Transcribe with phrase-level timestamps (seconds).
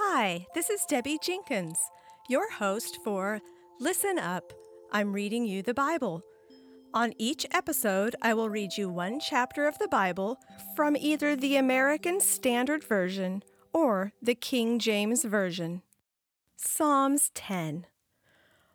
[0.00, 1.76] Hi, this is Debbie Jenkins,
[2.28, 3.40] your host for
[3.80, 4.52] Listen Up.
[4.92, 6.22] I'm reading you the Bible.
[6.94, 10.38] On each episode, I will read you one chapter of the Bible
[10.76, 13.42] from either the American Standard Version
[13.72, 15.82] or the King James Version.
[16.54, 17.84] Psalms 10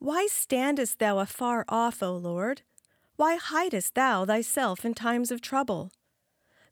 [0.00, 2.62] Why standest thou afar off, O Lord?
[3.14, 5.92] Why hidest thou thyself in times of trouble?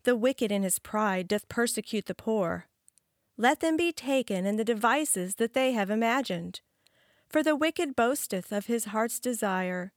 [0.02, 2.66] The wicked in his pride doth persecute the poor.
[3.36, 6.60] Let them be taken in the devices that they have imagined.
[7.28, 9.92] For the wicked boasteth of his heart's desire,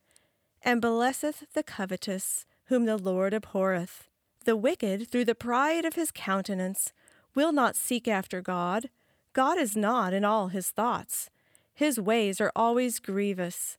[0.61, 4.07] and blesseth the covetous, whom the Lord abhorreth.
[4.45, 6.93] The wicked, through the pride of his countenance,
[7.35, 8.89] will not seek after God.
[9.33, 11.29] God is not in all his thoughts.
[11.73, 13.77] His ways are always grievous.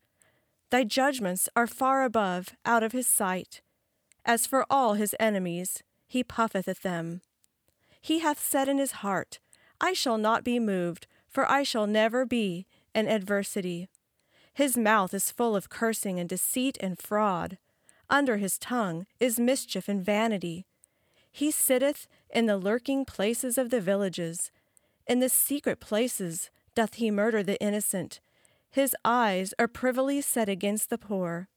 [0.70, 3.62] Thy judgments are far above, out of his sight.
[4.24, 7.22] As for all his enemies, he puffeth at them.
[8.00, 9.38] He hath said in his heart,
[9.80, 13.88] I shall not be moved, for I shall never be in adversity.
[14.54, 17.58] His mouth is full of cursing and deceit and fraud.
[18.08, 20.64] Under his tongue is mischief and vanity.
[21.30, 24.50] He sitteth in the lurking places of the villages.
[25.06, 28.20] In the secret places doth he murder the innocent.
[28.70, 31.48] His eyes are privily set against the poor.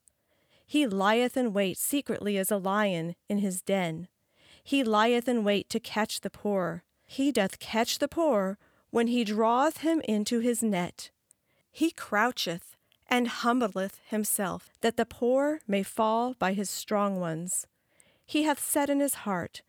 [0.65, 4.07] He lieth in wait secretly as a lion in his den.
[4.63, 6.83] He lieth in wait to catch the poor.
[7.11, 8.59] He doth catch the poor
[8.91, 11.09] when he draweth him into his net.
[11.71, 12.75] He croucheth
[13.07, 17.65] and humbleth himself, that the poor may fall by his strong ones.
[18.27, 19.63] He hath said in his heart,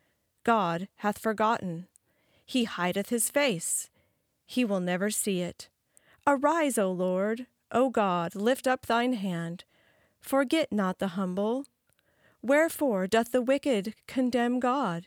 [0.45, 1.87] God hath forgotten.
[2.45, 3.89] He hideth his face.
[4.45, 5.71] He will never see it.
[6.27, 9.65] Arise, O Lord, O God, lift up thine hand.
[10.21, 11.65] Forget not the humble.
[12.43, 15.07] Wherefore doth the wicked condemn God?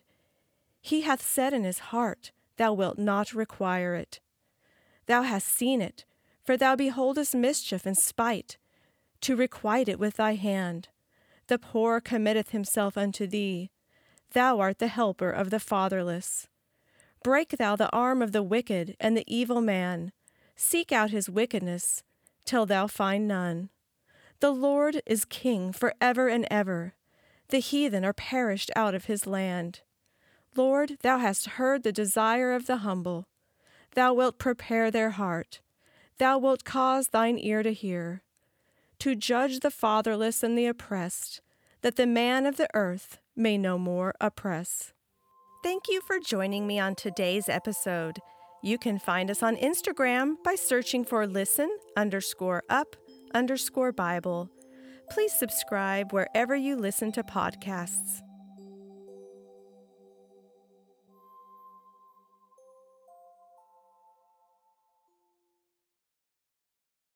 [0.86, 4.20] He hath said in his heart, Thou wilt not require it.
[5.06, 6.04] Thou hast seen it,
[6.44, 8.58] for thou beholdest mischief and spite,
[9.22, 10.90] to requite it with thy hand.
[11.48, 13.72] The poor committeth himself unto thee.
[14.34, 16.50] Thou art the helper of the fatherless.
[17.24, 20.12] Break thou the arm of the wicked and the evil man.
[20.58, 22.04] Seek out his wickedness,
[22.44, 23.70] till thou find none.
[24.42, 26.96] The Lord is king for ever and ever.
[27.48, 29.80] The heathen are perished out of his land.
[30.56, 33.26] Lord, thou hast heard the desire of the humble.
[33.96, 35.62] Thou wilt prepare their heart.
[36.18, 38.24] Thou wilt cause thine ear to hear,
[39.00, 41.42] to judge the fatherless and the oppressed,
[41.82, 44.94] that the man of the earth may no more oppress.
[45.64, 48.20] Thank you for joining me on today's episode.
[48.62, 52.96] You can find us on Instagram by searching for listen underscore up
[53.34, 54.50] underscore Bible.
[55.10, 58.22] Please subscribe wherever you listen to podcasts.